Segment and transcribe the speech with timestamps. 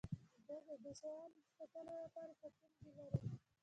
[0.47, 3.19] دوی د دې شیانو د ساتلو لپاره ساتونکي لري